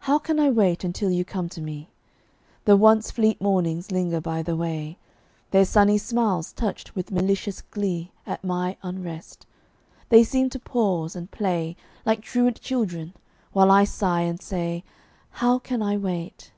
How 0.00 0.18
can 0.18 0.38
I 0.38 0.50
wait 0.50 0.84
until 0.84 1.10
you 1.10 1.24
come 1.24 1.48
to 1.48 1.62
me? 1.62 1.88
The 2.66 2.76
once 2.76 3.10
fleet 3.10 3.40
mornings 3.40 3.90
linger 3.90 4.20
by 4.20 4.42
the 4.42 4.54
way, 4.54 4.98
Their 5.52 5.64
sunny 5.64 5.96
smiles 5.96 6.52
touched 6.52 6.94
with 6.94 7.10
malicious 7.10 7.62
glee 7.62 8.12
At 8.26 8.44
my 8.44 8.76
unrest; 8.82 9.46
they 10.10 10.22
seem 10.22 10.50
to 10.50 10.58
pause, 10.58 11.16
and 11.16 11.30
play 11.30 11.76
Like 12.04 12.20
truant 12.20 12.60
children, 12.60 13.14
while 13.52 13.70
I 13.70 13.84
sigh 13.84 14.20
and 14.20 14.38
say, 14.38 14.84
How 15.30 15.58
can 15.58 15.80
I 15.80 15.96
wait? 15.96 16.52